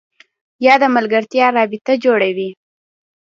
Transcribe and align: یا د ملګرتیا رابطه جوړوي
یا 0.65 0.73
د 0.81 0.83
ملګرتیا 0.95 1.45
رابطه 1.57 1.93
جوړوي 2.03 2.49